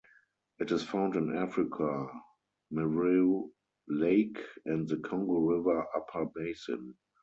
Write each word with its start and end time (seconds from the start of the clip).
It 0.57 0.71
is 0.71 0.83
found 0.83 1.15
in 1.15 1.37
Africa: 1.37 2.07
Mweru 2.73 3.51
Lake 3.87 4.39
and 4.65 4.89
the 4.89 4.97
Congo 4.97 5.35
River 5.41 5.85
upper 5.95 6.25
basin. 6.25 6.95